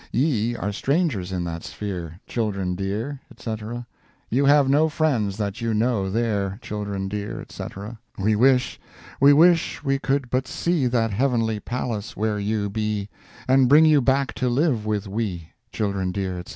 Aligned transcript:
Ye 0.11 0.55
are 0.55 0.71
strangers 0.71 1.31
in 1.31 1.43
that 1.43 1.63
sphere, 1.63 2.19
Children 2.25 2.73
dear, 2.73 3.19
&c. 3.37 3.55
You 4.31 4.45
have 4.45 4.67
no 4.67 4.89
friends 4.89 5.37
that 5.37 5.61
you 5.61 5.75
know 5.75 6.09
there 6.09 6.57
Children 6.63 7.07
dear, 7.07 7.45
&c. 7.49 7.63
We 8.17 8.35
wish, 8.35 8.79
we 9.19 9.31
wish 9.31 9.83
we 9.83 9.99
could 9.99 10.31
but 10.31 10.47
see 10.47 10.87
That 10.87 11.11
heavenly 11.11 11.59
palace 11.59 12.17
where 12.17 12.39
you 12.39 12.67
be, 12.67 13.09
And 13.47 13.69
bring 13.69 13.85
you 13.85 14.01
back 14.01 14.33
to 14.41 14.49
live 14.49 14.87
with 14.87 15.07
we, 15.07 15.49
Children 15.71 16.11
dear, 16.13 16.41
&c. 16.47 16.49